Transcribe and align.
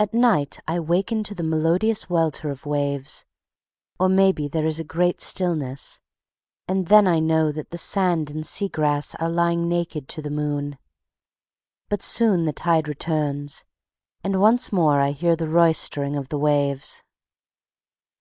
At 0.00 0.12
night 0.12 0.58
I 0.66 0.80
waken 0.80 1.22
to 1.22 1.32
the 1.32 1.44
melodious 1.44 2.10
welter 2.10 2.50
of 2.50 2.66
waves; 2.66 3.24
or 4.00 4.08
maybe 4.08 4.48
there 4.48 4.66
is 4.66 4.80
a 4.80 4.82
great 4.82 5.20
stillness, 5.20 6.00
and 6.66 6.88
then 6.88 7.06
I 7.06 7.20
know 7.20 7.52
that 7.52 7.70
the 7.70 7.78
sand 7.78 8.30
and 8.32 8.44
sea 8.44 8.66
grass 8.68 9.14
are 9.14 9.28
lying 9.28 9.68
naked 9.68 10.08
to 10.08 10.20
the 10.22 10.28
moon. 10.30 10.76
But 11.88 12.02
soon 12.02 12.46
the 12.46 12.52
tide 12.52 12.88
returns, 12.88 13.62
and 14.24 14.40
once 14.40 14.72
more 14.72 15.00
I 15.00 15.12
hear 15.12 15.36
the 15.36 15.48
roistering 15.48 16.16
of 16.16 16.30
the 16.30 16.38
waves. 16.40 17.04